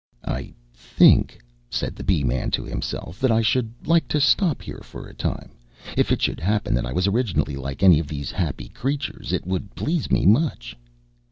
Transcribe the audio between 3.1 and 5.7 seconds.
"that I should like to stop here for a time.